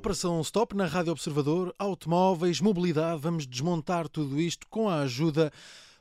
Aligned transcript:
Operação 0.00 0.40
Stop 0.40 0.74
na 0.74 0.86
Rádio 0.86 1.12
Observador, 1.12 1.74
automóveis, 1.78 2.58
mobilidade. 2.58 3.20
Vamos 3.20 3.46
desmontar 3.46 4.08
tudo 4.08 4.40
isto 4.40 4.66
com 4.66 4.88
a 4.88 5.02
ajuda 5.02 5.50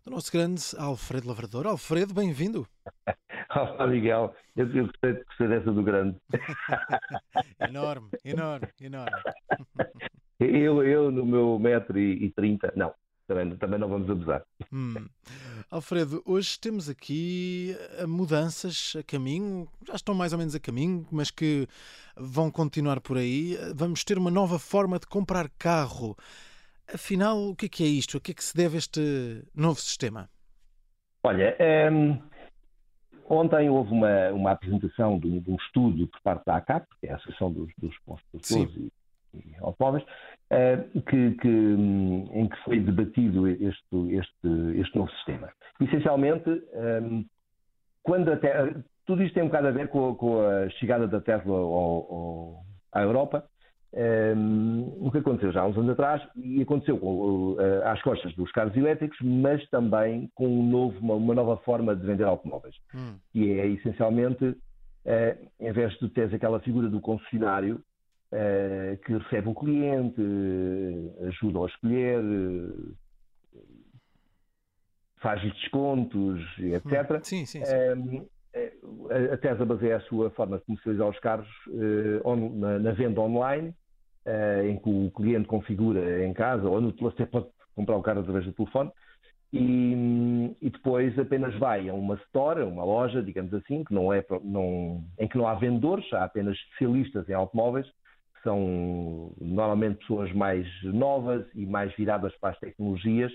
do 0.05 0.12
nosso 0.12 0.32
grande 0.32 0.62
Alfredo 0.78 1.28
Lavrador. 1.28 1.68
Alfredo, 1.68 2.14
bem-vindo. 2.14 2.66
Olá, 3.54 3.86
Miguel. 3.88 4.34
Eu, 4.55 4.68
gostei, 4.68 5.22
gostei 5.26 5.48
dessa 5.50 5.73
do 5.73 5.84
grande. 5.84 6.16
enorme, 7.59 8.08
enorme, 8.23 8.70
enorme. 8.80 9.22
Eu, 10.40 10.81
eu 10.81 11.12
no 11.12 11.26
meu 11.26 11.59
metro 11.59 12.00
e 12.00 12.31
trinta, 12.31 12.72
não, 12.73 12.94
também, 13.27 13.58
também 13.58 13.77
não 13.77 13.90
vamos 13.90 14.09
abusar. 14.09 14.41
Hum. 14.72 15.09
Alfredo, 15.72 16.23
hoje 16.26 16.59
temos 16.59 16.90
aqui 16.90 17.76
eh, 18.00 18.08
mudanças 18.08 18.96
a 18.98 19.04
caminho, 19.04 19.68
já 19.88 19.94
estão 19.94 20.16
mais 20.16 20.34
ou 20.34 20.40
menos 20.40 20.55
a 20.55 20.60
caminho, 20.60 21.05
mas 21.12 21.30
que 21.30 21.68
vão 22.18 22.50
continuar 22.50 23.00
por 23.00 23.18
aí. 23.18 23.55
Vamos 23.76 24.04
ter 24.04 24.18
uma 24.18 24.32
nova 24.32 24.58
forma 24.58 24.98
de 24.98 25.05
comprar 25.05 25.48
carro. 25.60 26.18
Afinal, 26.91 27.50
o 27.50 27.55
que 27.55 27.68
é, 27.68 27.70
que 27.70 27.84
é 27.84 27.88
isto? 27.88 28.18
A 28.18 28.20
que 28.20 28.32
é 28.32 28.34
que 28.34 28.44
se 28.44 28.58
deve 28.58 28.80
este 28.80 29.44
novo 29.54 29.80
sistema? 29.80 30.27
Olha, 31.24 31.55
ehm, 31.60 32.18
ontem 33.30 33.70
houve 33.70 33.91
uma, 33.94 34.30
uma 34.32 34.52
apresentação 34.54 35.20
de 35.20 35.27
um, 35.27 35.40
de 35.40 35.52
um, 35.52 35.55
estudo 35.55 36.08
por 36.08 36.20
parte 36.22 36.46
da 36.48 36.55
ACAP, 36.55 36.88
que 36.99 37.05
é 37.05 37.12
a 37.12 37.16
Associação 37.18 37.52
dos, 37.52 37.72
dos 37.77 37.96
Construtores 37.99 38.76
e, 38.76 38.91
e 39.36 39.55
Automóveis, 39.60 40.04
que, 41.05 41.31
que, 41.31 41.48
em 41.48 42.48
que 42.48 42.63
foi 42.63 42.80
debatido 42.80 43.48
este, 43.48 44.16
este, 44.16 44.80
este 44.80 44.98
novo 44.98 45.12
sistema. 45.12 45.49
Essencialmente, 45.80 46.49
um, 46.49 46.57
ehm, 46.74 47.26
quando 48.01 48.32
tudo 49.05 49.24
isto 49.24 49.34
tem 49.34 49.43
um 49.43 49.48
bocado 49.48 49.68
a 49.68 49.71
ver 49.71 49.90
com, 49.90 50.15
com 50.15 50.41
a 50.41 50.70
chegada 50.71 51.07
da 51.07 51.21
Tesla 51.21 51.55
ao, 51.55 51.63
ao, 51.63 52.63
à 52.91 53.01
Europa, 53.01 53.48
um, 53.91 55.07
o 55.07 55.12
que 55.12 55.18
aconteceu 55.18 55.51
já 55.51 55.62
há 55.62 55.68
uns 55.68 55.77
anos 55.77 55.90
atrás 55.90 56.21
e 56.35 56.62
aconteceu 56.62 56.96
uh, 56.96 57.57
às 57.85 57.99
costas 58.04 58.34
dos 58.35 58.52
carros 58.52 58.76
elétricos, 58.77 59.18
mas 59.21 59.68
também 59.70 60.29
com 60.35 60.48
um 60.48 60.70
novo, 60.70 60.99
uma, 60.99 61.15
uma, 61.15 61.34
nova 61.34 61.57
forma 61.57 61.96
de 61.96 62.05
vender 62.05 62.26
automóveis, 62.26 62.76
hum. 62.93 63.15
que 63.31 63.59
é 63.59 63.68
essencialmente, 63.68 64.46
uh, 64.46 65.50
em 65.59 65.72
vez 65.72 65.91
de 65.97 66.07
teres 66.09 66.34
aquela 66.34 66.59
figura 66.59 66.88
do 66.88 67.02
concessionário 67.02 67.84
que 69.03 69.13
recebe 69.18 69.50
o 69.50 69.56
cliente, 69.56 70.22
ajuda 71.28 71.59
a 71.59 71.66
escolher, 71.66 72.22
faz 75.22 75.41
descontos, 75.41 76.41
etc. 76.59 77.12
Hum. 77.12 77.19
Sim, 77.24 77.46
sim, 77.46 77.63
sim. 77.66 78.28
a 79.34 79.38
Tesla 79.38 79.66
baseia 79.66 79.97
a 79.97 80.02
sua 80.02 80.30
forma 80.31 80.58
de 80.58 80.66
comercializar 80.66 81.08
os 81.08 81.19
carros 81.19 81.47
na, 82.81 82.91
venda 82.91 83.22
online 83.22 83.74
em 84.64 84.78
que 84.78 84.90
o 84.90 85.12
cliente 85.12 85.47
configura 85.47 86.25
em 86.25 86.34
casa 86.34 86.68
ou 86.69 86.80
no 86.80 86.94
você 87.00 87.25
pode 87.25 87.47
comprar 87.75 87.96
o 87.96 88.03
carro 88.03 88.19
através 88.19 88.46
do 88.46 88.53
telefone 88.53 88.91
e, 89.52 90.56
e, 90.62 90.69
depois 90.69 91.18
apenas 91.18 91.58
vai 91.58 91.90
a 91.90 91.94
uma 91.94 92.16
store, 92.16 92.62
uma 92.62 92.84
loja, 92.84 93.22
digamos 93.22 93.52
assim, 93.53 93.84
que 93.84 93.94
não 93.94 94.14
é 94.14 94.24
não, 94.44 95.03
em 95.18 95.28
que 95.28 95.38
não 95.38 95.47
há 95.47 95.56
vendedores, 95.56 96.12
há 96.14 96.24
apenas 96.24 96.56
especialistas 96.56 97.28
em 97.28 97.34
automóveis, 97.34 97.88
são 98.44 99.34
normalmente 99.40 100.00
pessoas 100.00 100.31
mais 100.34 100.68
novas 100.84 101.45
e 101.53 101.66
mais 101.66 101.94
viradas 101.95 102.35
para 102.38 102.51
as 102.51 102.59
tecnologias, 102.59 103.31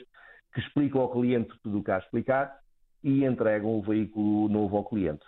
que 0.53 0.61
explicam 0.61 1.01
ao 1.01 1.11
cliente 1.11 1.53
tudo 1.63 1.79
o 1.79 1.85
que 1.85 1.91
há 1.91 1.97
a 1.97 1.99
explicar 1.99 2.59
e 3.03 3.25
entregam 3.25 3.79
o 3.79 3.83
veículo 3.83 4.49
novo 4.49 4.77
ao 4.77 4.85
cliente. 4.85 5.25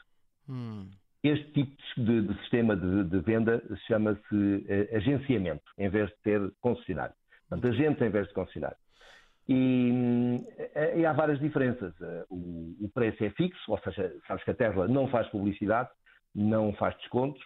Hum. 0.49 0.89
Este 1.23 1.51
tipo 1.53 1.77
de, 1.97 2.23
de 2.23 2.39
sistema 2.41 2.77
de, 2.77 3.05
de 3.05 3.21
venda 3.21 3.63
chama-se 3.89 4.35
uh, 4.35 4.97
agenciamento, 4.97 5.65
em 5.77 5.89
vez 5.89 6.09
de 6.09 6.17
ter 6.23 6.53
concessionário. 6.61 7.15
Portanto, 7.49 7.73
agente 7.73 8.05
em 8.05 8.11
vez 8.11 8.29
de 8.29 8.35
concessionário. 8.35 8.77
E, 9.49 10.41
e, 10.97 11.07
há 11.07 11.13
várias 11.13 11.39
diferenças. 11.39 11.95
Eh, 12.01 12.25
o, 12.29 12.75
o, 12.81 12.91
preço 12.93 13.23
é 13.23 13.31
fixo, 13.31 13.71
ou 13.71 13.79
seja, 13.79 14.13
sabes 14.27 14.43
que 14.43 14.51
a 14.51 14.55
Tesla 14.55 14.89
não 14.89 15.07
faz 15.07 15.29
publicidade, 15.29 15.89
não 16.35 16.73
faz 16.73 16.97
descontos, 16.97 17.41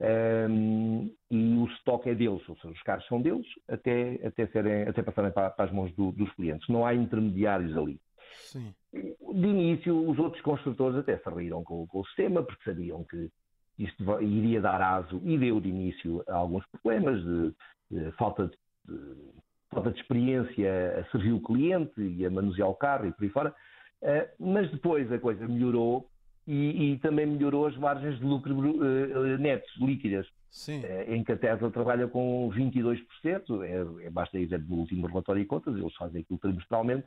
um, 0.00 1.10
e 1.30 1.56
o 1.56 1.66
estoque 1.66 2.10
é 2.10 2.14
deles, 2.14 2.46
ou 2.48 2.56
seja, 2.56 2.74
os 2.74 2.82
carros 2.82 3.06
são 3.06 3.22
deles 3.22 3.46
até, 3.68 4.20
até, 4.26 4.46
serem, 4.48 4.82
até 4.82 5.02
passarem 5.02 5.30
para, 5.30 5.50
para 5.50 5.64
as 5.66 5.72
mãos 5.72 5.94
do, 5.94 6.10
dos 6.12 6.30
clientes. 6.32 6.68
Não 6.68 6.84
há 6.84 6.94
intermediários 6.94 7.76
ali. 7.76 8.00
Sim. 8.34 8.74
De 8.92 9.46
início, 9.46 10.08
os 10.08 10.18
outros 10.18 10.42
construtores 10.42 10.98
até 10.98 11.16
se 11.18 11.30
riram 11.30 11.62
com, 11.62 11.86
com, 11.86 12.00
o 12.00 12.06
sistema, 12.06 12.42
porque 12.42 12.64
sabiam 12.64 13.04
que 13.04 13.30
isto 13.78 14.04
iria 14.20 14.60
dar 14.60 14.80
aso 14.80 15.20
e 15.24 15.38
deu 15.38 15.60
de 15.60 15.68
início 15.68 16.22
a 16.28 16.36
alguns 16.36 16.64
problemas 16.66 17.22
de, 17.22 17.54
de 17.90 18.12
falta 18.12 18.46
de, 18.46 18.56
de, 18.86 19.16
falta 19.70 19.90
de 19.90 20.00
experiência 20.00 21.00
a 21.00 21.10
servir 21.10 21.32
o 21.32 21.42
cliente 21.42 22.00
e 22.00 22.24
a 22.24 22.30
manusear 22.30 22.68
o 22.68 22.74
carro 22.74 23.06
e 23.06 23.12
por 23.12 23.24
aí 23.24 23.30
fora. 23.30 23.54
Uh, 24.02 24.44
mas 24.52 24.70
depois 24.70 25.10
a 25.10 25.18
coisa 25.18 25.48
melhorou 25.48 26.08
e, 26.46 26.92
e, 26.92 26.98
também 26.98 27.26
melhorou 27.26 27.66
as 27.66 27.76
margens 27.76 28.18
de 28.18 28.24
lucro 28.24 28.54
uh, 28.54 29.38
netos, 29.38 29.70
líquidas, 29.78 30.26
uh, 30.26 31.12
em 31.12 31.24
que 31.24 31.32
a 31.32 31.36
Tesla 31.36 31.70
trabalha 31.70 32.06
com 32.06 32.50
22%, 32.50 33.00
é, 33.62 34.06
é, 34.06 34.10
basta 34.10 34.38
ir 34.38 34.50
no 34.68 34.76
último 34.76 35.06
relatório 35.06 35.42
de 35.42 35.48
contas, 35.48 35.74
eles 35.74 35.94
fazem 35.96 36.22
aquilo 36.22 36.38
trimestralmente, 36.38 37.06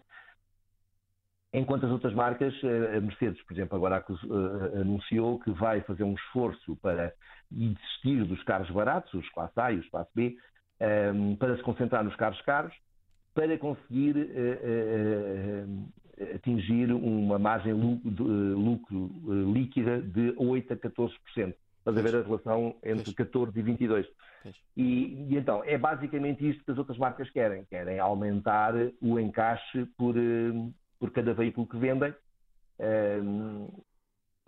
Enquanto 1.54 1.86
as 1.86 1.92
outras 1.92 2.14
marcas, 2.14 2.54
eh, 2.64 2.98
a 2.98 3.02
Mercedes, 3.02 3.42
por 3.44 3.54
exemplo, 3.54 3.78
agora 3.78 4.04
eh, 4.10 4.82
anunciou 4.82 5.40
que 5.40 5.52
vai 5.52 5.82
fazer 5.82 6.04
um 6.04 6.14
esforço 6.14 6.76
para 6.78 7.14
desistir 7.50 8.26
dos 8.26 8.44
carros 8.44 8.70
baratos, 8.70 9.14
os 9.14 9.30
classe 9.30 9.60
A 9.60 9.72
e 9.72 9.78
os 9.78 9.90
classe 9.90 10.12
B, 10.14 10.38
ehm, 10.80 11.36
para 11.36 11.56
se 11.56 11.64
concentrar 11.64 12.04
nos 12.04 12.16
carros 12.16 12.42
caros, 12.42 12.76
para 13.34 13.58
conseguir 13.58 14.18
eh, 14.18 15.66
atingir 16.36 16.92
uma 16.92 17.38
margem 17.38 17.74
de 18.04 18.24
lucro 18.24 19.12
líquida 19.54 20.02
de 20.02 20.34
8 20.38 20.74
a 20.74 20.78
14%. 20.78 21.12
Estás 21.36 21.98
a 21.98 22.02
ver 22.02 22.16
a 22.16 22.22
relação 22.22 22.76
entre 22.84 23.14
14 23.14 23.58
e 23.58 23.62
22. 23.62 24.06
E, 24.76 25.28
e, 25.30 25.38
então, 25.38 25.64
é 25.64 25.78
basicamente 25.78 26.48
isto 26.48 26.64
que 26.64 26.72
as 26.72 26.78
outras 26.78 26.98
marcas 26.98 27.30
querem. 27.30 27.66
Querem 27.66 28.00
aumentar 28.00 28.74
o 29.02 29.20
encaixe 29.20 29.86
por, 29.98 30.16
por 31.00 31.12
cada 31.12 31.34
veículo 31.34 31.68
que 31.68 31.78
vendem, 31.78 32.14
um, 32.80 33.68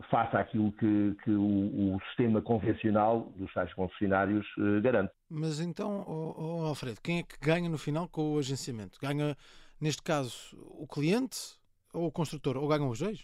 face 0.09 0.35
àquilo 0.35 0.71
que, 0.73 1.15
que 1.23 1.31
o, 1.31 1.95
o, 1.95 1.99
sistema 2.07 2.41
convencional 2.41 3.31
dos 3.35 3.53
tais 3.53 3.73
concessionários 3.73 4.45
uh, 4.57 4.81
garante. 4.81 5.11
Mas 5.29 5.59
então, 5.59 6.05
oh, 6.07 6.35
oh, 6.37 6.65
Alfredo, 6.65 7.01
quem 7.01 7.19
é 7.19 7.23
que 7.23 7.37
ganha 7.41 7.69
no 7.69 7.77
final 7.77 8.07
com 8.07 8.33
o 8.33 8.39
agenciamento? 8.39 8.97
Ganha, 9.01 9.35
neste 9.79 10.01
caso, 10.01 10.57
o 10.71 10.87
cliente 10.87 11.58
ou 11.93 12.07
o 12.07 12.11
construtor? 12.11 12.57
Ou 12.57 12.67
ganham 12.67 12.89
os 12.89 12.99
dois? 12.99 13.19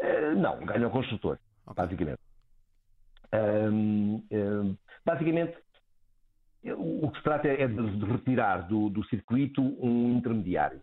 Uh, 0.00 0.34
não, 0.36 0.64
ganha 0.64 0.88
o 0.88 0.90
construtor, 0.90 1.38
okay. 1.66 1.74
basicamente. 1.84 2.20
Um, 3.32 4.22
um, 4.30 4.76
basicamente, 5.04 5.56
o 6.64 7.10
que 7.10 7.18
se 7.18 7.24
trata 7.24 7.48
é 7.48 7.66
de 7.66 8.04
retirar 8.04 8.66
do, 8.68 8.88
do 8.88 9.04
circuito 9.04 9.62
um 9.62 10.16
intermediário. 10.16 10.80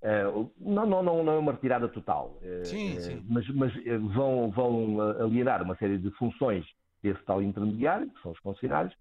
Uh, 0.00 0.50
não, 0.60 0.86
não, 0.86 1.02
não, 1.02 1.24
não 1.24 1.32
é 1.32 1.38
uma 1.38 1.52
retirada 1.52 1.88
total, 1.88 2.38
uh, 2.40 2.64
sim, 2.64 3.00
sim. 3.00 3.26
mas, 3.28 3.48
mas 3.48 3.72
vão, 4.14 4.48
vão 4.50 5.00
alienar 5.20 5.60
uma 5.62 5.76
série 5.76 5.98
de 5.98 6.10
funções 6.12 6.64
desse 7.02 7.20
tal 7.24 7.42
intermediário, 7.42 8.08
que 8.10 8.22
são 8.22 8.30
os 8.30 8.38
concessionários, 8.40 8.94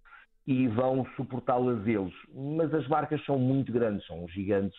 e 0.48 0.68
vão 0.68 1.06
suportá-las 1.16 1.86
eles. 1.86 2.14
Mas 2.34 2.74
as 2.74 2.88
marcas 2.88 3.24
são 3.26 3.38
muito 3.38 3.72
grandes, 3.72 4.06
são 4.08 4.28
gigantes, 4.30 4.78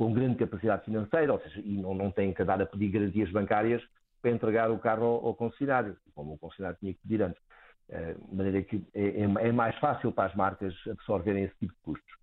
com 0.00 0.14
grande 0.14 0.36
capacidade 0.36 0.82
financeira, 0.86 1.30
ou 1.30 1.38
seja, 1.40 1.60
e 1.60 1.76
não, 1.76 1.92
não 1.92 2.10
têm 2.10 2.32
que 2.32 2.40
andar 2.40 2.58
a 2.62 2.64
pedir 2.64 2.88
garantias 2.88 3.30
bancárias 3.30 3.82
para 4.22 4.30
entregar 4.30 4.70
o 4.70 4.78
carro 4.78 5.04
ao, 5.04 5.26
ao 5.26 5.34
concessionário, 5.34 5.94
como 6.14 6.32
o 6.32 6.38
concessionário 6.38 6.78
tinha 6.80 6.94
que 6.94 7.00
pedir 7.02 7.22
antes. 7.22 7.42
Uh, 7.90 8.30
de 8.30 8.34
maneira 8.34 8.62
que 8.62 8.82
é, 8.94 9.02
é, 9.02 9.48
é 9.48 9.52
mais 9.52 9.76
fácil 9.76 10.10
para 10.10 10.30
as 10.30 10.34
marcas 10.34 10.74
absorverem 10.90 11.44
esse 11.44 11.54
tipo 11.58 11.74
de 11.74 11.80
custos. 11.82 12.14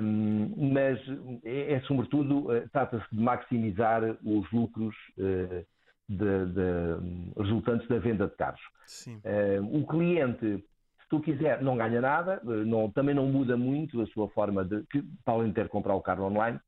Um, 0.00 0.72
mas 0.72 1.00
é, 1.42 1.72
é 1.72 1.80
sobretudo, 1.80 2.52
uh, 2.52 2.68
trata-se 2.70 3.04
de 3.10 3.20
maximizar 3.20 4.04
os 4.24 4.48
lucros 4.52 4.94
uh, 5.18 5.66
de, 6.08 6.46
de, 6.46 7.42
resultantes 7.42 7.88
da 7.88 7.98
venda 7.98 8.28
de 8.28 8.36
carros. 8.36 8.62
Uh, 9.08 9.76
o 9.76 9.84
cliente, 9.88 10.64
se 11.00 11.08
tu 11.10 11.18
quiser, 11.18 11.62
não 11.62 11.76
ganha 11.76 12.00
nada, 12.00 12.40
não, 12.44 12.88
também 12.88 13.12
não 13.12 13.26
muda 13.26 13.56
muito 13.56 14.00
a 14.00 14.06
sua 14.06 14.28
forma 14.28 14.64
de, 14.64 14.84
que, 14.84 15.02
para 15.24 15.34
além 15.34 15.48
de 15.48 15.54
ter 15.54 15.64
que 15.64 15.70
comprar 15.70 15.96
o 15.96 16.00
carro 16.00 16.26
online. 16.26 16.60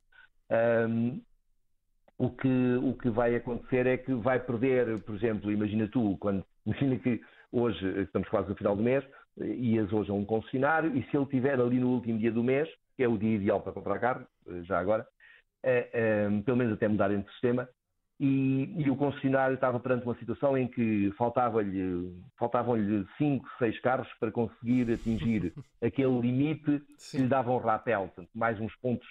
Um, 0.50 1.20
o 2.17 2.31
que, 2.31 2.76
o 2.76 2.94
que 2.94 3.11
vai 3.11 3.35
acontecer 3.35 3.87
é 3.87 3.96
que 3.96 4.14
vai 4.14 4.38
perder, 4.38 5.00
por 5.02 5.14
exemplo, 5.14 5.50
imagina 5.50 5.88
tu, 5.88 6.17
quando, 6.19 6.44
imagina 6.64 6.96
que 6.99 7.20
hoje 7.50 7.87
estamos 8.02 8.29
quase 8.29 8.49
no 8.49 8.56
final 8.56 8.76
do 8.76 8.82
mês, 8.82 9.05
ias 9.38 9.93
hoje 9.93 10.11
a 10.11 10.14
um 10.14 10.25
concessionário 10.25 10.96
e 10.96 11.02
se 11.05 11.17
ele 11.17 11.26
tiver 11.26 11.61
ali 11.61 11.79
no 11.81 11.91
último 11.91 12.19
dia 12.19 12.31
do 12.31 12.43
mês, 12.43 12.69
que 12.96 13.02
é 13.02 13.08
o 13.08 13.19
dia 13.19 13.37
ideal 13.37 13.61
para 13.61 13.73
comprar 13.73 13.99
carro, 13.99 14.26
eh, 14.49 14.62
já 14.62 14.79
agora, 14.79 15.06
é, 15.62 15.88
é, 15.93 16.43
pelo 16.43 16.56
menos 16.56 16.75
até 16.75 16.87
mudarem 16.87 17.20
de 17.20 17.31
sistema, 17.32 17.69
e, 18.20 18.73
e, 18.79 18.88
o 18.88 18.96
concessionário 18.96 19.56
estava 19.56 19.81
perante 19.81 20.05
uma 20.05 20.14
situação 20.14 20.56
em 20.56 20.69
que 20.69 21.12
faltava-lhe, 21.19 22.17
faltavam-lhe 22.38 23.05
5, 23.19 23.44
6 23.58 23.81
carros 23.81 24.08
para 24.20 24.31
conseguir 24.31 24.93
atingir 24.93 25.52
aquele 25.82 26.20
limite 26.20 26.81
Sim. 26.96 27.17
que 27.17 27.23
lhe 27.25 27.29
dava 27.29 27.50
um 27.50 27.58
rapel, 27.58 28.08
mais 28.32 28.61
uns 28.61 28.75
pontos 28.76 29.05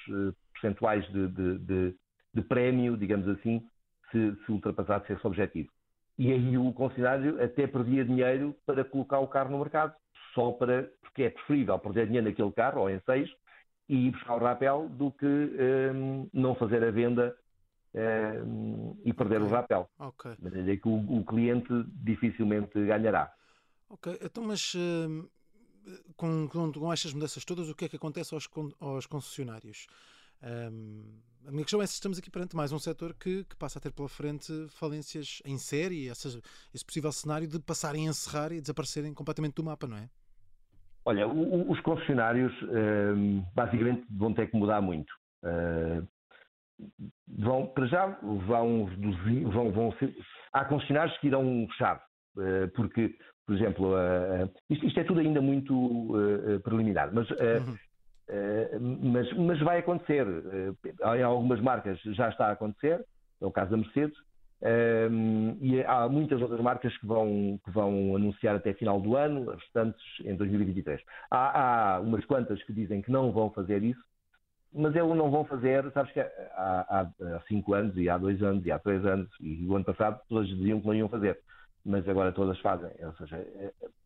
percentuais 0.64 1.06
de, 1.12 1.28
de, 1.28 1.60
de, 1.60 1.96
de, 2.34 2.42
prémio, 2.42 2.96
digamos 2.96 3.28
assim, 3.28 3.68
se, 4.12 4.36
se 4.46 4.52
ultrapassasse 4.52 5.12
esse 5.12 5.28
objetivo. 5.28 5.70
E 6.18 6.32
aí 6.32 6.58
o 6.58 6.72
concessionário 6.72 7.44
até 7.44 7.68
perdia 7.68 8.06
dinheiro 8.06 8.56
para 8.66 8.86
colocar 8.86 9.20
o 9.20 9.28
carro 9.28 9.52
no 9.52 9.60
mercado, 9.60 9.94
só 10.34 10.52
para, 10.52 10.90
porque 11.02 11.24
é 11.24 11.30
preferível 11.30 11.78
perder 11.80 12.08
dinheiro 12.08 12.28
naquele 12.28 12.52
carro, 12.52 12.82
ou 12.82 12.90
em 12.90 13.02
seis, 13.06 13.30
e 13.90 14.08
ir 14.08 14.12
buscar 14.12 14.36
o 14.36 14.40
rapel, 14.40 14.88
do 14.90 15.12
que 15.12 15.26
um, 15.26 16.30
não 16.34 16.56
fazer 16.56 16.84
a 16.84 16.92
venda 16.92 17.36
um, 18.46 18.96
e 19.04 19.12
perder 19.12 19.42
okay. 19.42 19.48
o 19.48 19.52
rapel. 19.52 19.90
Ok. 20.00 20.36
De 20.38 20.44
maneira 20.44 20.78
que 20.78 20.88
o, 20.88 21.20
o, 21.20 21.26
cliente 21.26 21.74
dificilmente 22.04 22.74
ganhará. 22.86 23.32
Ok, 23.90 24.18
então 24.22 24.44
mas 24.44 24.74
uh, 24.74 25.30
com, 26.16 26.48
com, 26.48 26.72
com, 26.72 26.94
estas 26.94 27.14
mudanças 27.14 27.44
todas, 27.44 27.70
o 27.70 27.76
que 27.76 27.86
é 27.86 27.90
que 27.90 27.96
acontece 27.96 28.34
aos, 28.34 28.50
aos 28.80 29.06
concessionários? 29.06 29.88
Um, 30.44 31.04
a 31.48 31.52
minha 31.52 31.64
questão 31.64 31.82
é 31.82 31.86
se 31.86 31.94
estamos 31.94 32.18
aqui 32.18 32.30
perante 32.30 32.56
mais 32.56 32.72
um 32.72 32.80
setor 32.80 33.14
que, 33.14 33.44
que 33.46 33.56
passa 33.56 33.80
a 33.80 33.82
ter 33.82 33.92
pela 33.92 34.10
frente 34.10 34.52
falências 34.70 35.42
em 35.46 35.58
série, 35.58 36.08
esse 36.08 36.86
possível 36.86 37.12
cenário 37.12 37.48
de 37.48 37.60
passarem 37.60 38.08
a 38.08 38.12
encerrar 38.12 38.52
e 38.52 38.62
desaparecerem 38.62 39.14
completamente 39.14 39.56
do 39.56 39.64
mapa, 39.64 39.88
não 39.88 39.98
é? 39.98 40.10
Olha, 41.06 41.28
o, 41.28 41.70
os 41.70 41.80
concessionários 41.82 42.54
uh, 42.62 43.46
basicamente 43.54 44.06
vão 44.10 44.34
ter 44.34 44.50
que 44.50 44.58
mudar 44.58 44.82
muito. 44.82 45.12
Uh, 45.44 46.08
vão, 47.28 47.68
para 47.68 47.88
já, 47.88 48.08
vão 48.48 48.86
reduzir, 48.86 49.44
vão, 49.46 49.72
vão 49.72 49.92
ser, 49.98 50.16
há 50.54 50.64
concessionários 50.66 51.18
que 51.18 51.28
irão 51.28 51.68
fechar, 51.72 52.02
uh, 52.38 52.70
porque, 52.74 53.16
por 53.46 53.56
exemplo, 53.56 53.94
isto, 54.70 54.86
isto, 54.86 55.00
é 55.00 55.04
tudo 55.04 55.20
ainda 55.20 55.42
muito 55.42 56.14
preliminar, 56.64 57.14
mas 57.14 57.30
uhum. 57.32 57.78
Eh, 58.34 58.80
mas, 58.80 59.32
mas, 59.34 59.60
vai 59.60 59.78
acontecer. 59.78 60.28
Uh, 60.28 61.16
em 61.16 61.22
algumas 61.22 61.62
marcas 61.62 62.00
já 62.02 62.30
está 62.30 62.48
a 62.48 62.52
acontecer, 62.54 63.06
é 63.40 63.46
o 63.46 63.52
caso 63.52 63.70
da 63.70 63.78
Mercedes, 63.78 64.18
uh, 64.18 65.58
e 65.62 65.84
há 65.86 66.10
muitas 66.10 66.42
outras 66.42 66.60
marcas 66.60 66.98
que 66.98 67.06
vão, 67.06 67.60
que 67.64 67.70
vão 67.70 68.16
anunciar 68.16 68.56
até 68.56 68.74
final 68.74 69.00
do 69.00 69.16
ano, 69.16 69.52
as 69.52 69.60
restantes 69.62 70.04
em 70.26 70.36
2023. 70.36 71.00
Há, 71.30 71.98
há, 71.98 72.00
umas 72.00 72.26
quantas 72.26 72.62
que 72.64 72.74
dizem 72.74 73.04
que 73.04 73.12
não 73.12 73.32
vão 73.32 73.52
fazer 73.52 73.84
isso, 73.84 74.02
mas 74.74 74.96
eles 74.96 75.16
não 75.16 75.30
vão 75.30 75.46
fazer, 75.46 75.92
sabes 75.92 76.12
que 76.12 76.20
há, 76.20 76.28
há, 76.58 77.02
há 77.02 77.42
cinco 77.48 77.76
anos, 77.76 77.96
e 77.98 78.10
há 78.10 78.18
dois 78.18 78.42
anos, 78.42 78.66
e 78.66 78.72
há 78.72 78.80
três 78.80 79.06
anos, 79.06 79.30
e 79.40 79.64
o 79.68 79.76
ano 79.76 79.86
passado 79.86 80.20
todas 80.28 80.48
diziam 80.48 80.82
que 80.82 80.88
não 80.88 80.96
iam 80.96 81.10
fazer 81.10 81.40
mas 81.86 82.08
agora 82.08 82.32
todas 82.32 82.58
fazem. 82.62 82.90
Ou 83.02 83.14
seja, 83.18 83.46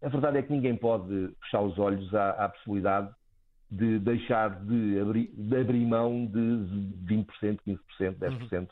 a 0.01 0.09
verdade 0.09 0.39
é 0.39 0.41
que 0.41 0.51
ninguém 0.51 0.75
pode 0.75 1.31
fechar 1.43 1.61
os 1.61 1.77
olhos 1.77 2.11
à, 2.15 2.31
à 2.31 2.49
possibilidade 2.49 3.13
de 3.69 3.99
deixar 3.99 4.63
de 4.63 4.99
abrir, 4.99 5.31
de 5.33 5.57
abrir 5.57 5.85
mão 5.85 6.25
de 6.25 6.39
20%, 7.05 7.59
15%, 7.67 7.79
10% 7.99 8.67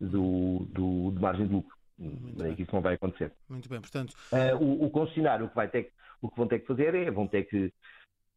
uhum. 0.00 0.08
do, 0.08 0.64
do, 0.66 1.10
de 1.12 1.20
margem 1.20 1.46
de 1.46 1.52
lucro. 1.52 1.76
Bem, 1.98 2.54
que 2.54 2.62
isso 2.62 2.72
não 2.72 2.80
vai 2.80 2.94
acontecer. 2.94 3.32
Muito 3.48 3.68
bem, 3.68 3.80
portanto. 3.80 4.14
Uh, 4.32 4.62
o, 4.62 4.84
o, 4.84 4.90
concessionário 4.90 5.46
o 5.46 5.48
que, 5.48 5.56
vai 5.56 5.68
ter, 5.68 5.92
o 6.22 6.28
que 6.28 6.36
vão 6.36 6.46
ter 6.46 6.60
que 6.60 6.66
fazer 6.66 6.94
é 6.94 7.10
vão 7.10 7.26
ter 7.26 7.44
que. 7.44 7.72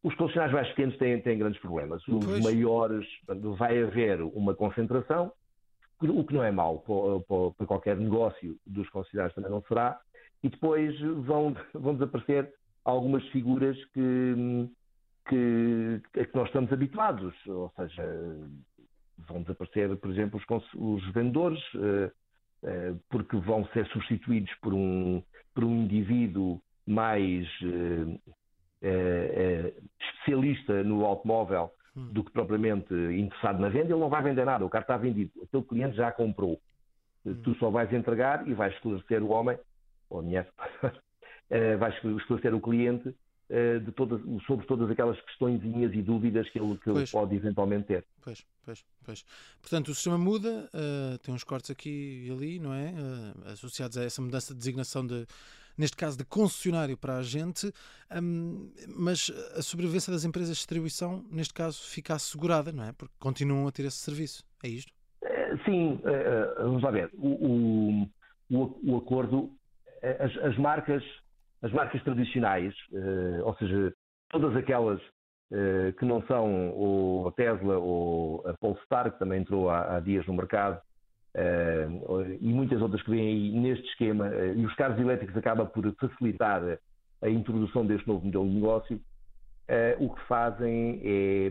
Os 0.02 0.16
concessionários 0.16 0.54
mais 0.54 0.68
pequenos 0.70 0.98
têm, 0.98 1.20
têm 1.20 1.38
grandes 1.38 1.60
problemas. 1.60 2.02
Os 2.08 2.24
pois. 2.24 2.42
maiores, 2.42 3.06
vai 3.56 3.80
haver 3.80 4.20
uma 4.20 4.52
concentração, 4.52 5.32
o 6.00 6.24
que 6.24 6.34
não 6.34 6.42
é 6.42 6.50
mau 6.50 6.80
para, 6.80 7.52
para 7.52 7.66
qualquer 7.68 7.96
negócio 7.96 8.58
dos 8.66 8.88
concessionários 8.90 9.34
também 9.36 9.52
não 9.52 9.62
será, 9.62 10.00
e 10.42 10.48
depois 10.48 10.98
vão, 11.24 11.54
vão 11.72 11.94
desaparecer 11.94 12.52
algumas 12.84 13.24
figuras 13.28 13.76
que, 13.94 14.68
que, 15.28 16.02
a 16.20 16.24
que 16.24 16.34
nós 16.34 16.48
estamos 16.48 16.72
habituados, 16.72 17.34
ou 17.46 17.72
seja, 17.76 18.02
vão 19.18 19.42
desaparecer, 19.42 19.96
por 19.96 20.10
exemplo, 20.10 20.40
os, 20.48 20.74
os 20.74 21.12
vendedores, 21.12 21.62
uh, 21.74 22.10
uh, 22.64 23.00
porque 23.08 23.36
vão 23.36 23.64
ser 23.68 23.86
substituídos 23.88 24.52
por 24.60 24.74
um, 24.74 25.22
por 25.54 25.64
um 25.64 25.82
indivíduo 25.82 26.60
mais 26.86 27.46
uh, 27.62 28.20
especialista 30.00 30.82
no 30.82 31.04
automóvel 31.04 31.70
hum. 31.96 32.08
do 32.12 32.24
que 32.24 32.32
propriamente 32.32 32.92
interessado 32.92 33.60
na 33.60 33.68
venda, 33.68 33.92
ele 33.92 34.00
não 34.00 34.08
vai 34.08 34.22
vender 34.22 34.44
nada, 34.44 34.64
o 34.64 34.70
carro 34.70 34.82
está 34.82 34.96
vendido, 34.96 35.30
o 35.36 35.46
teu 35.46 35.62
cliente 35.62 35.96
já 35.96 36.10
comprou. 36.10 36.60
Hum. 37.24 37.40
Tu 37.42 37.54
só 37.56 37.70
vais 37.70 37.92
entregar 37.92 38.46
e 38.48 38.54
vais 38.54 38.74
esclarecer 38.74 39.22
o 39.22 39.28
homem, 39.28 39.56
ou 40.10 40.18
a 40.18 40.22
mulher, 40.22 40.50
vais 41.78 41.94
esclarecer 41.94 42.54
o 42.54 42.60
cliente 42.60 43.08
eh, 43.08 43.14
de 43.84 43.92
todas, 43.92 44.20
sobre 44.46 44.66
todas 44.66 44.90
aquelas 44.90 45.20
questõezinhas 45.20 45.92
e 45.92 46.00
dúvidas 46.00 46.48
que 46.48 46.58
ele, 46.58 46.78
que 46.78 46.88
ele 46.88 47.06
pode 47.06 47.36
eventualmente 47.36 47.86
ter. 47.86 48.04
Pois, 48.22 48.46
pois, 48.64 48.84
pois. 49.04 49.24
Portanto, 49.60 49.88
o 49.88 49.94
sistema 49.94 50.16
muda, 50.16 50.70
uh, 50.72 51.18
tem 51.18 51.34
uns 51.34 51.44
cortes 51.44 51.70
aqui 51.70 52.24
e 52.26 52.30
ali, 52.30 52.58
não 52.58 52.72
é? 52.72 52.92
Uh, 52.92 53.50
associados 53.50 53.98
a 53.98 54.04
essa 54.04 54.22
mudança 54.22 54.54
de 54.54 54.58
designação 54.58 55.06
de, 55.06 55.26
neste 55.76 55.98
caso, 55.98 56.16
de 56.16 56.24
concessionário 56.24 56.96
para 56.96 57.18
a 57.18 57.22
gente, 57.22 57.70
um, 58.22 58.72
mas 58.96 59.30
a 59.54 59.60
sobrevivência 59.60 60.10
das 60.10 60.24
empresas 60.24 60.56
de 60.56 60.60
distribuição, 60.60 61.22
neste 61.30 61.52
caso, 61.52 61.82
fica 61.82 62.14
assegurada, 62.14 62.72
não 62.72 62.84
é? 62.84 62.92
Porque 62.92 63.12
continuam 63.18 63.66
a 63.66 63.70
ter 63.70 63.84
esse 63.84 63.98
serviço. 63.98 64.42
É 64.64 64.68
isto? 64.68 64.90
Sim, 65.66 66.00
vamos 66.56 66.82
lá 66.82 66.90
ver. 66.90 67.10
O, 67.12 68.08
o, 68.50 68.80
o 68.82 68.96
acordo, 68.96 69.50
as, 70.18 70.34
as 70.38 70.56
marcas 70.56 71.02
as 71.62 71.72
marcas 71.72 72.02
tradicionais, 72.02 72.74
eh, 72.92 73.40
ou 73.44 73.54
seja, 73.56 73.94
todas 74.28 74.54
aquelas 74.56 75.00
eh, 75.52 75.92
que 75.98 76.04
não 76.04 76.20
são 76.26 76.70
o 76.70 77.32
Tesla 77.36 77.78
ou 77.78 78.46
a 78.46 78.54
Polestar, 78.54 79.12
que 79.12 79.18
também 79.18 79.40
entrou 79.40 79.70
há, 79.70 80.00
dias 80.00 80.26
no 80.26 80.34
mercado, 80.34 80.80
eh, 81.34 81.86
e 82.40 82.52
muitas 82.52 82.82
outras 82.82 83.00
que 83.02 83.10
vêm 83.10 83.28
aí 83.28 83.52
neste 83.52 83.86
esquema, 83.88 84.28
e 84.56 84.66
os 84.66 84.74
carros 84.74 84.98
elétricos 84.98 85.36
acabam 85.36 85.68
por 85.68 85.84
facilitar 85.94 86.62
a 87.22 87.28
introdução 87.28 87.86
deste 87.86 88.08
novo 88.08 88.26
modelo 88.26 88.48
de 88.48 88.54
negócio, 88.54 89.00
o 90.00 90.10
que 90.10 90.20
fazem 90.26 91.00
é 91.04 91.50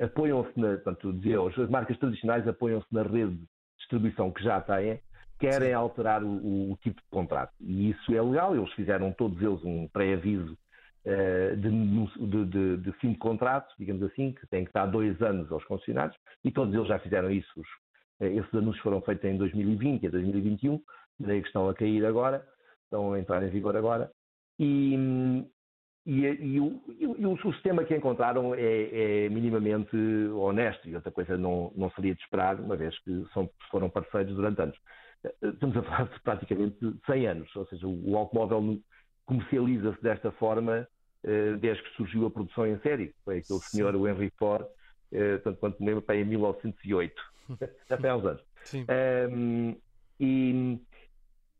apoiam-se 0.00 0.58
na, 0.58 0.76
portanto, 0.78 1.14
as 1.60 1.70
marcas 1.70 1.98
tradicionais 1.98 2.48
apoiam-se 2.48 2.86
na 2.90 3.02
rede 3.02 3.34
de 3.34 3.46
distribuição 3.78 4.32
que 4.32 4.42
já 4.42 4.60
têm 4.60 5.00
querem 5.38 5.72
alterar 5.72 6.22
o, 6.22 6.72
o, 6.72 6.78
tipo 6.82 7.00
de 7.00 7.08
contrato. 7.10 7.52
E 7.60 7.90
isso 7.90 8.14
é 8.14 8.20
legal, 8.20 8.56
eles 8.56 8.72
fizeram 8.72 9.12
todos 9.12 9.40
eles 9.40 9.62
um 9.64 9.88
pré-aviso 9.88 10.56
uh, 11.04 11.56
de, 11.56 11.70
de, 11.70 12.44
de, 12.44 12.76
de, 12.78 12.92
fim 12.98 13.12
de 13.12 13.18
contrato, 13.18 13.72
digamos 13.78 14.02
assim, 14.02 14.32
que 14.32 14.46
tem 14.48 14.64
que 14.64 14.70
estar 14.70 14.86
dois 14.86 15.20
anos 15.22 15.50
aos 15.52 15.64
concessionários, 15.64 16.16
e 16.44 16.50
todos 16.50 16.74
eles 16.74 16.88
já 16.88 16.98
fizeram 16.98 17.30
isso. 17.30 17.48
Os, 17.56 17.68
uh, 18.20 18.38
esses 18.38 18.54
anúncios 18.54 18.82
foram 18.82 19.00
feitos 19.00 19.24
em 19.24 19.36
2020 19.36 20.04
e 20.04 20.08
2021, 20.08 20.80
daí 21.20 21.40
que 21.40 21.46
estão 21.46 21.68
a 21.68 21.74
cair 21.74 22.04
agora, 22.04 22.44
estão 22.84 23.12
a 23.12 23.18
entrar 23.18 23.42
em 23.42 23.50
vigor 23.50 23.76
agora. 23.76 24.10
E, 24.58 24.94
e, 26.04 26.20
e, 26.24 26.60
o, 26.60 26.82
e, 26.98 27.26
o, 27.26 27.52
sistema 27.52 27.84
que 27.84 27.94
encontraram 27.94 28.54
é, 28.54 29.26
é, 29.26 29.28
minimamente 29.28 29.96
honesto 30.34 30.88
e 30.88 30.94
outra 30.96 31.12
coisa 31.12 31.36
não, 31.36 31.70
não 31.76 31.90
seria 31.90 32.14
de 32.14 32.22
esperar, 32.22 32.58
uma 32.58 32.76
vez 32.76 32.98
que 33.00 33.24
são, 33.32 33.48
foram 33.70 33.88
parceiros 33.88 34.34
durante 34.34 34.60
anos 34.62 34.78
estamos 35.42 35.76
a 35.76 35.82
falar 35.82 36.08
de 36.08 36.20
praticamente 36.20 36.78
100 37.06 37.26
anos, 37.26 37.56
ou 37.56 37.66
seja, 37.66 37.86
o 37.86 38.16
automóvel 38.16 38.80
comercializa-se 39.26 40.02
desta 40.02 40.30
forma 40.32 40.86
eh, 41.24 41.56
desde 41.60 41.82
que 41.82 41.96
surgiu 41.96 42.26
a 42.26 42.30
produção 42.30 42.66
em 42.66 42.78
série. 42.78 43.12
Foi 43.24 43.38
aquele 43.38 43.58
Sim. 43.60 43.78
senhor, 43.78 43.94
o 43.96 44.06
Henry 44.06 44.32
Ford, 44.38 44.64
eh, 45.12 45.38
tanto 45.38 45.58
quanto 45.58 45.82
me 45.82 45.90
lembro, 45.90 46.04
em 46.14 46.24
1908, 46.24 47.14
já 47.88 47.96
tem 47.96 48.10
há 48.10 48.16
uns 48.16 48.24
anos. 48.24 48.42
Um, 49.32 49.76
e, 50.20 50.80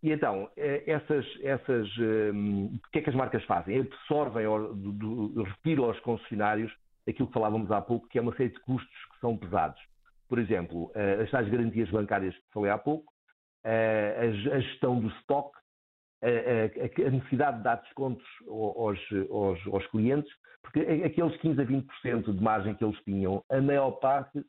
e, 0.02 0.12
então, 0.12 0.48
eh, 0.56 0.84
essas, 0.86 1.26
essas 1.42 1.88
um, 1.98 2.66
o 2.66 2.90
que 2.92 3.00
é 3.00 3.02
que 3.02 3.10
as 3.10 3.16
marcas 3.16 3.42
fazem? 3.44 3.80
Absorvem, 3.80 4.46
ou, 4.46 4.74
do, 4.74 4.92
do, 4.92 5.42
retiram 5.42 5.84
aos 5.84 5.98
concessionários 6.00 6.72
aquilo 7.08 7.26
que 7.26 7.34
falávamos 7.34 7.70
há 7.72 7.80
pouco, 7.80 8.08
que 8.08 8.18
é 8.18 8.22
uma 8.22 8.36
série 8.36 8.50
de 8.50 8.60
custos 8.60 9.04
que 9.12 9.20
são 9.20 9.36
pesados. 9.36 9.80
Por 10.28 10.38
exemplo, 10.38 10.92
as 11.22 11.30
tais 11.30 11.48
garantias 11.48 11.88
bancárias 11.90 12.34
que 12.34 12.52
falei 12.52 12.70
há 12.70 12.76
pouco, 12.76 13.10
a, 13.68 14.20
a 14.22 14.30
gestão 14.60 14.98
do 14.98 15.08
stock, 15.20 15.50
a, 16.22 17.06
a, 17.06 17.10
necessidade 17.10 17.58
de 17.58 17.64
dar 17.64 17.76
descontos 17.76 18.26
aos, 18.48 18.98
aos, 19.30 19.66
aos, 19.66 19.86
clientes, 19.88 20.32
porque 20.62 20.80
aqueles 20.80 21.36
15 21.40 21.60
a 21.60 21.64
20% 21.64 22.34
de 22.34 22.42
margem 22.42 22.74
que 22.74 22.84
eles 22.84 22.98
tinham, 23.04 23.44
a 23.50 23.60
maior 23.60 23.92
parte, 23.92 24.44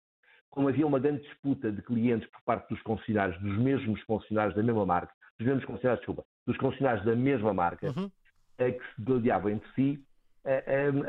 como 0.50 0.70
havia 0.70 0.88
uma 0.88 1.00
grande 1.00 1.22
disputa 1.22 1.72
de 1.72 1.82
clientes 1.82 2.28
por 2.32 2.42
parte 2.44 2.70
dos 2.70 2.82
concessionários, 2.82 3.40
dos 3.42 3.58
mesmos 3.58 4.04
concessionários 4.06 4.56
da 4.56 4.64
mesma 4.64 4.86
marca, 4.86 5.14
dos 5.38 5.48
mesmos 5.48 5.66
concessionários, 5.66 6.00
desculpa, 6.00 6.24
dos 6.48 6.58
concessionários 6.58 7.06
da 7.06 7.16
mesma 7.16 7.54
marca, 7.54 7.88
uhum. 7.88 8.10
que 8.58 8.86
se 8.96 9.02
gladiavam 9.04 9.52
entre 9.52 9.70
si, 9.74 10.04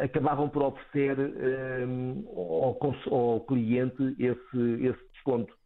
acabavam 0.02 0.48
por 0.48 0.62
oferecer 0.62 1.16
ao, 2.26 2.78
ao 3.10 3.40
cliente 3.46 4.16
esse 4.18 5.08
desconto. 5.12 5.59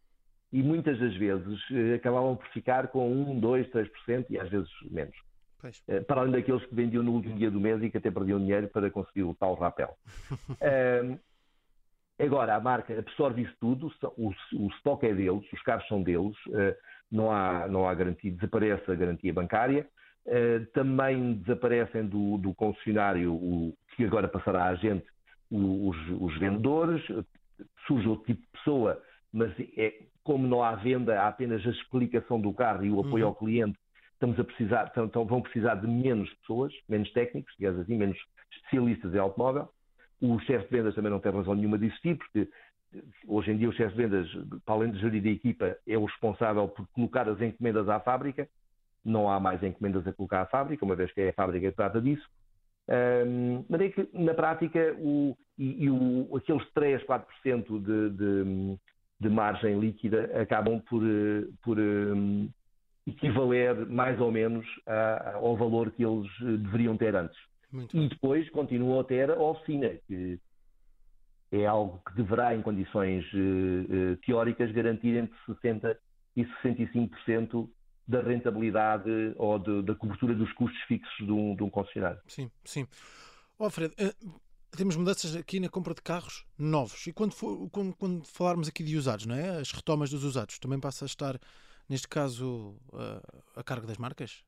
E 0.53 0.61
muitas 0.63 0.99
das 0.99 1.15
vezes 1.15 1.59
acabavam 1.95 2.35
por 2.35 2.47
ficar 2.49 2.87
com 2.87 3.11
1, 3.11 3.39
2, 3.39 3.67
3% 3.69 4.25
e 4.29 4.39
às 4.39 4.49
vezes 4.49 4.69
menos. 4.89 5.15
Pois. 5.59 5.83
Para 6.07 6.21
além 6.21 6.33
daqueles 6.33 6.65
que 6.65 6.75
vendiam 6.75 7.03
no 7.03 7.13
último 7.13 7.35
dia 7.35 7.49
do 7.49 7.59
mês 7.59 7.81
e 7.81 7.89
que 7.89 7.97
até 7.97 8.11
perdiam 8.11 8.39
dinheiro 8.39 8.67
para 8.69 8.89
conseguir 8.91 9.23
o 9.23 9.33
tal 9.33 9.55
rapel. 9.55 9.97
Agora, 12.17 12.55
a 12.55 12.59
marca 12.61 12.97
absorve 12.97 13.41
isso 13.41 13.53
tudo, 13.59 13.91
o, 14.17 14.29
o 14.53 14.67
estoque 14.67 15.05
é 15.05 15.13
deles, 15.13 15.43
os 15.51 15.61
carros 15.63 15.85
são 15.87 16.01
deles, 16.01 16.35
uh, 16.47 16.73
não, 17.11 17.29
há, 17.29 17.67
não 17.67 17.87
há 17.87 17.93
garantia, 17.93 18.31
desaparece 18.31 18.89
a 18.89 18.95
garantia 18.95 19.33
bancária, 19.33 19.85
uh, 20.25 20.65
também 20.67 21.33
desaparecem 21.33 22.07
do, 22.07 22.37
do 22.37 22.53
concessionário, 22.53 23.33
o, 23.33 23.77
que 23.95 24.05
agora 24.05 24.29
passará 24.29 24.65
a 24.65 24.75
gente, 24.75 25.05
os, 25.51 25.97
os, 26.21 26.39
vendedores, 26.39 27.03
surge 27.85 28.07
outro 28.07 28.25
tipo 28.25 28.41
de 28.41 28.47
pessoa, 28.47 29.01
mas 29.33 29.53
é, 29.77 29.93
como 30.25 30.47
não 30.47 30.63
há 30.63 30.73
venda, 30.75 31.21
há 31.21 31.27
apenas 31.27 31.65
a 31.65 31.69
explicação 31.69 32.41
do 32.41 32.51
carro 32.51 32.83
e 32.83 32.91
o 32.91 32.99
apoio 32.99 33.25
uhum. 33.25 33.29
ao 33.29 33.35
cliente, 33.35 33.77
estamos 34.13 34.39
a 34.39 34.43
precisar, 34.43 34.91
então, 34.97 35.23
vão 35.23 35.39
precisar 35.39 35.75
de 35.75 35.87
menos 35.87 36.33
pessoas, 36.41 36.73
menos 36.89 37.09
técnicos, 37.13 37.53
digamos 37.57 37.79
assim, 37.79 37.95
menos 37.95 38.17
especialistas 38.51 39.13
em 39.13 39.19
automóvel. 39.19 39.69
O 40.19 40.39
chefe 40.39 40.65
de 40.65 40.77
vendas 40.77 40.95
também 40.95 41.11
não 41.11 41.19
tem 41.19 41.31
razão 41.31 41.53
nenhuma 41.53 41.77
de 41.77 41.85
existir, 41.85 42.17
porque 42.17 42.49
hoje 43.27 43.51
em 43.51 43.57
dia 43.57 43.69
o 43.69 43.73
chefe 43.73 43.95
de 43.95 44.01
vendas, 44.01 44.27
para 44.65 44.73
além 44.73 44.91
de 44.91 44.99
gerir 44.99 45.23
a 45.27 45.29
equipa, 45.29 45.77
é 45.87 45.95
o 45.97 46.05
responsável 46.05 46.67
por 46.69 46.87
colocar 46.87 47.29
as 47.29 47.39
encomendas 47.39 47.87
à 47.87 47.99
fábrica. 47.99 48.49
Não 49.03 49.29
há 49.29 49.39
mais 49.39 49.61
encomendas 49.61 50.07
a 50.07 50.13
colocar 50.13 50.41
à 50.41 50.45
fábrica, 50.47 50.83
uma 50.83 50.95
vez 50.95 51.11
que 51.11 51.21
é 51.21 51.29
a 51.29 51.33
fábrica 51.33 51.69
que 51.69 51.75
trata 51.75 52.01
disso. 52.01 52.27
Um, 52.89 53.63
mas 53.69 53.81
é 53.81 53.89
que, 53.89 54.09
na 54.13 54.33
prática, 54.33 54.95
o, 54.97 55.37
e, 55.55 55.85
e 55.85 55.89
o, 55.89 56.35
aqueles 56.35 56.67
3, 56.73 57.03
4% 57.03 57.83
de, 57.83 58.09
de, 58.09 58.79
de 59.19 59.29
margem 59.29 59.79
líquida 59.79 60.29
acabam 60.41 60.79
por, 60.81 61.01
por 61.63 61.79
um, 61.79 62.49
equivaler 63.07 63.85
mais 63.87 64.19
ou 64.19 64.31
menos 64.31 64.65
a, 64.85 65.35
ao 65.35 65.55
valor 65.55 65.91
que 65.91 66.03
eles 66.03 66.29
deveriam 66.39 66.97
ter 66.97 67.15
antes. 67.15 67.37
Muito 67.71 67.95
e 67.95 68.07
depois 68.07 68.49
continuam 68.51 68.99
a 68.99 69.03
ter 69.03 69.29
a 69.29 69.41
oficina, 69.41 69.89
que 70.07 70.39
é 71.51 71.65
algo 71.65 72.01
que 72.07 72.15
deverá, 72.15 72.55
em 72.55 72.61
condições 72.61 73.25
uh, 73.33 74.17
teóricas, 74.25 74.71
garantir 74.71 75.15
entre 75.15 75.35
60% 75.47 75.97
e 76.35 76.45
65% 76.63 77.69
da 78.07 78.21
rentabilidade 78.21 79.09
ou 79.37 79.57
de, 79.57 79.81
da 79.83 79.95
cobertura 79.95 80.35
dos 80.35 80.51
custos 80.53 80.79
fixos 80.83 81.25
de 81.25 81.31
um, 81.31 81.55
de 81.55 81.63
um 81.63 81.69
concessionário. 81.69 82.19
Sim, 82.27 82.51
sim. 82.63 82.87
Oh, 83.57 83.69
Fred, 83.69 83.93
temos 84.75 84.95
mudanças 84.95 85.35
aqui 85.35 85.59
na 85.59 85.69
compra 85.69 85.93
de 85.93 86.01
carros 86.01 86.45
novos. 86.57 87.07
E 87.07 87.13
quando, 87.13 87.33
for, 87.33 87.69
quando, 87.69 87.95
quando, 87.95 88.25
falarmos 88.25 88.67
aqui 88.67 88.83
de 88.83 88.95
usados, 88.95 89.25
não 89.25 89.35
é? 89.35 89.59
As 89.59 89.71
retomas 89.71 90.09
dos 90.09 90.23
usados, 90.23 90.59
também 90.59 90.79
passa 90.79 91.05
a 91.05 91.07
estar, 91.07 91.39
neste 91.89 92.07
caso, 92.07 92.75
uh, 92.93 93.41
a 93.55 93.63
cargo 93.63 93.87
das 93.87 93.97
marcas? 93.97 94.43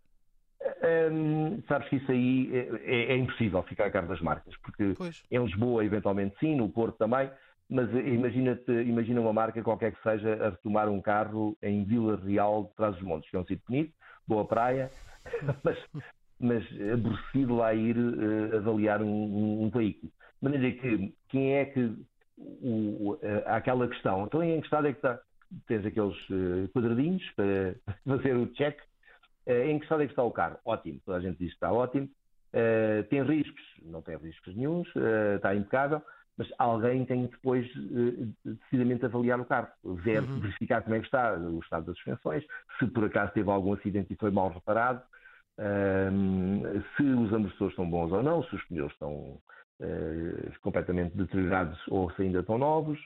Hum, 1.12 1.62
sabes 1.68 1.90
que 1.90 1.98
isso 1.98 2.12
aí 2.12 2.50
é, 2.54 2.60
é, 2.84 3.14
é, 3.14 3.18
impossível 3.18 3.64
ficar 3.64 3.86
a 3.86 3.92
cargo 3.92 4.10
das 4.10 4.22
marcas, 4.22 4.56
porque 4.58 4.94
pois. 4.98 5.24
em 5.32 5.44
Lisboa, 5.44 5.84
eventualmente 5.84 6.38
sim, 6.40 6.56
no 6.56 6.70
Porto 6.70 6.98
também, 6.98 7.30
mas 7.70 7.90
imagina, 7.92 8.60
imagina 8.86 9.22
uma 9.22 9.34
marca 9.34 9.62
qualquer 9.62 9.94
que 9.94 10.02
seja 10.02 10.34
a 10.46 10.50
retomar 10.52 10.90
um 10.90 11.02
carro 11.02 11.58
em 11.62 11.84
Vila 11.84 12.20
Real 12.24 12.66
de 12.66 12.76
Trás-os-Montes, 12.76 13.30
que 13.30 13.36
é 13.36 13.40
um 13.40 13.46
sítio 13.46 13.64
bonito, 13.68 13.94
boa 14.26 14.46
praia, 14.46 14.92
mas, 15.64 15.78
mas 16.40 16.64
aborrecido 16.94 17.56
lá 17.56 17.74
ir 17.74 17.98
uh, 17.98 18.58
avaliar 18.58 19.02
um, 19.02 19.08
um, 19.08 19.64
um, 19.64 19.70
veículo. 19.70 20.12
De 20.42 20.50
maneira 20.50 20.78
que 20.78 21.14
quem 21.30 21.56
é 21.56 21.66
que 21.66 21.94
o, 22.38 23.14
uh, 23.14 23.20
aquela 23.46 23.88
questão, 23.88 24.26
então 24.26 24.44
em 24.44 24.60
que 24.60 24.68
estado 24.68 24.88
é 24.88 24.92
que 24.92 25.00
está? 25.00 25.20
Tens 25.66 25.86
aqueles 25.86 26.18
uh, 26.30 26.70
quadradinhos 26.74 27.24
para 27.36 27.76
fazer 28.06 28.36
o 28.36 28.48
check 28.48 28.78
eh, 29.46 29.72
em 29.72 29.80
que 29.80 29.86
estado 29.86 30.04
é 30.04 30.06
que 30.06 30.12
está 30.12 30.24
o 30.24 30.32
carro? 30.32 30.58
Ótimo, 30.66 31.00
toda 31.06 31.18
a 31.18 31.22
gente 31.22 31.38
diz 31.38 31.50
que 31.50 31.56
está 31.56 31.72
ótimo. 31.72 32.10
Tem 33.10 33.22
riscos? 33.24 33.64
Não 33.84 34.02
tem 34.02 34.18
riscos 34.18 34.56
nenhums, 34.56 34.88
está 35.36 35.54
impecável, 35.54 36.02
mas 36.38 36.50
alguém 36.58 37.06
tem 37.06 37.28
depois 37.28 37.66
decididamente 38.44 39.06
avaliar 39.06 39.40
o 39.40 39.46
carro, 39.46 39.70
ver, 39.84 40.24
uhum. 40.24 40.40
verificar 40.40 40.82
como 40.82 40.96
é 40.96 41.00
que 41.00 41.06
está 41.06 41.36
o 41.36 41.60
estado 41.60 41.86
das 41.86 41.96
suspensões, 41.98 42.44
se 42.80 42.88
por 42.88 43.06
acaso 43.06 43.32
teve 43.34 43.50
algum 43.50 43.74
acidente 43.74 44.12
e 44.12 44.18
foi 44.18 44.32
mal 44.32 44.50
reparado, 44.50 45.02
uh, 45.60 46.84
se 46.96 47.04
os 47.04 47.34
amortecedores 47.34 47.74
estão 47.74 47.90
bons 47.90 48.12
ou 48.12 48.24
não, 48.24 48.44
se 48.44 48.56
os 48.56 48.64
pneus 48.66 48.92
estão 48.92 49.40
completamente 50.64 51.16
deteriorados 51.16 51.80
ou 51.90 52.12
se 52.14 52.24
ainda 52.24 52.40
estão 52.40 52.58
novos. 52.58 53.00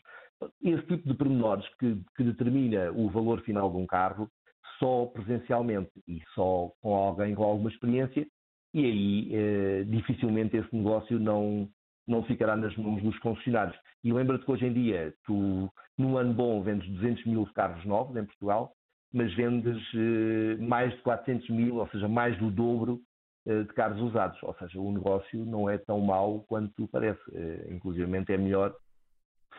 Esse 0.64 0.84
tipo 0.84 1.06
de 1.06 1.14
pormenores 1.16 1.68
que, 1.78 2.02
que 2.16 2.24
determina 2.24 2.94
o 2.94 3.10
valor 3.10 3.42
final 3.42 3.70
de 3.70 3.76
um 3.76 3.86
carro 3.86 4.32
só 4.80 5.06
presencialmente 5.06 5.92
e 6.08 6.22
só 6.34 6.72
com 6.82 6.96
alguém 6.96 7.36
com 7.36 7.44
alguma 7.44 7.70
experiência, 7.70 8.26
e 8.74 8.86
aí 8.86 9.30
eh, 9.32 9.84
dificilmente 9.84 10.58
esse 10.58 10.76
negócio 10.76 11.20
não, 11.20 11.70
não 12.08 12.24
ficará 12.24 12.58
nas 12.58 12.76
mãos 12.76 13.02
dos 13.04 13.18
concessionários. 13.20 13.78
E 14.04 14.12
lembra-te 14.12 14.44
que 14.44 14.52
hoje 14.52 14.66
em 14.66 14.74
dia, 14.74 15.14
tu, 15.26 15.72
num 15.98 16.18
ano 16.18 16.34
bom, 16.34 16.64
vendes 16.64 16.90
200 16.90 17.26
mil 17.26 17.46
carros 17.54 17.86
novos 17.86 18.16
em 18.18 18.26
Portugal, 18.26 18.74
mas 19.14 19.34
vendes 19.36 19.82
eh, 19.94 20.58
mais 20.62 20.92
de 20.94 21.02
400 21.02 21.50
mil, 21.50 21.76
ou 21.78 21.88
seja, 21.90 22.08
mais 22.08 22.38
do 22.38 22.50
dobro 22.50 23.02
eh, 23.46 23.64
de 23.64 23.74
carros 23.74 24.02
usados. 24.02 24.42
Ou 24.44 24.56
seja, 24.60 24.80
o 24.80 24.92
negócio 24.92 25.46
não 25.46 25.70
é 25.70 25.78
tão 25.78 26.00
mau 26.00 26.42
quanto 26.48 26.88
parece. 26.88 27.22
Eh, 27.34 27.68
inclusive 27.72 28.04
é 28.04 28.38
melhor, 28.38 28.76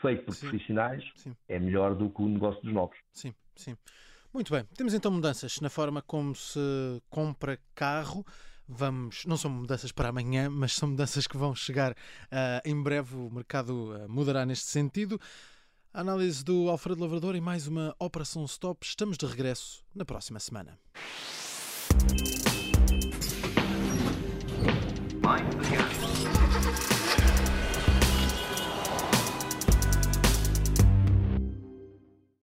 feito 0.00 0.24
por 0.24 0.34
sim. 0.34 0.48
profissionais, 0.48 1.04
sim. 1.16 1.34
é 1.48 1.58
melhor 1.58 1.94
do 1.94 2.08
que 2.10 2.22
o 2.22 2.28
negócio 2.28 2.62
dos 2.62 2.72
novos. 2.72 2.96
Sim, 3.12 3.34
sim. 3.54 3.76
Muito 4.32 4.50
bem, 4.50 4.64
temos 4.74 4.94
então 4.94 5.10
mudanças 5.10 5.60
na 5.60 5.68
forma 5.68 6.00
como 6.00 6.34
se 6.34 6.58
compra 7.10 7.58
carro. 7.74 8.24
Vamos, 8.66 9.26
não 9.26 9.36
são 9.36 9.50
mudanças 9.50 9.92
para 9.92 10.08
amanhã, 10.08 10.48
mas 10.48 10.72
são 10.72 10.88
mudanças 10.88 11.26
que 11.26 11.36
vão 11.36 11.54
chegar 11.54 11.92
uh, 11.92 11.96
em 12.64 12.80
breve. 12.82 13.14
O 13.14 13.28
mercado 13.30 13.92
uh, 13.92 14.08
mudará 14.08 14.46
neste 14.46 14.66
sentido. 14.66 15.20
A 15.94 16.00
análise 16.00 16.42
do 16.42 16.70
Alfredo 16.70 17.02
Lavrador 17.02 17.36
e 17.36 17.40
mais 17.40 17.66
uma 17.66 17.94
Operação 17.98 18.46
Stop. 18.46 18.86
Estamos 18.86 19.18
de 19.18 19.26
regresso 19.26 19.84
na 19.94 20.06
próxima 20.06 20.40
semana. 20.40 20.78
Mind 25.22 25.52
the 25.62 25.76
gap. 25.76 26.01